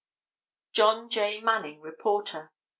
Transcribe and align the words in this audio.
John 0.73 1.11
J. 1.11 1.41
Manning, 1.41 1.79
reporter. 1.79 2.51